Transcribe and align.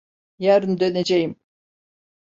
Yarın 0.39 0.79
döneceğim. 0.79 1.35